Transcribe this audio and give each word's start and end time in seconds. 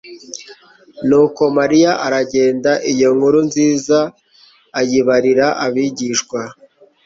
Nuko 1.07 1.41
Mariya 1.57 1.91
aragenda 2.05 2.71
iyo 2.91 3.09
nkuru 3.15 3.39
nziza 3.47 3.97
ayibarira 4.79 5.47
abigishwa. 5.65 6.41